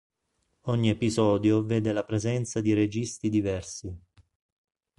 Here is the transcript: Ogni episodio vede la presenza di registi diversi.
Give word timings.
Ogni 0.63 0.89
episodio 0.89 1.61
vede 1.63 1.93
la 1.93 2.03
presenza 2.03 2.59
di 2.59 2.73
registi 2.73 3.29
diversi. 3.29 3.95